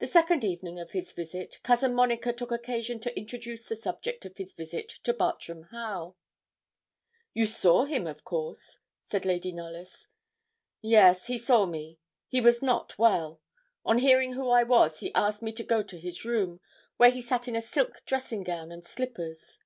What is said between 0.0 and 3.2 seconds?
The second evening of his visit, Cousin Monica took occasion to